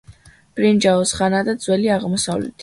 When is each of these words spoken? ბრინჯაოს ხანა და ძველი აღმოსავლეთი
ბრინჯაოს 0.59 1.13
ხანა 1.19 1.43
და 1.51 1.55
ძველი 1.67 1.93
აღმოსავლეთი 1.99 2.55